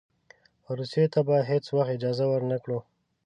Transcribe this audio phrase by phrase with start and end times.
[0.77, 2.79] روسیې ته به هېڅ وخت اجازه ورنه کړو.